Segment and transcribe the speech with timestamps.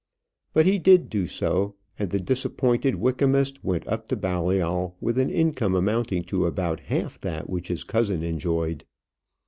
[0.53, 5.29] But he did do so, and the disappointed Wykamist went up to Balliol with an
[5.29, 8.83] income amounting to about half that which his cousin enjoyed.